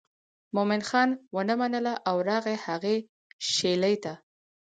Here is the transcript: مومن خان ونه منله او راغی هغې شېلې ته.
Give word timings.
مومن 0.55 0.81
خان 0.89 1.09
ونه 1.35 1.53
منله 1.61 1.93
او 2.09 2.15
راغی 2.29 2.57
هغې 2.65 2.95
شېلې 3.51 3.95
ته. 4.03 4.13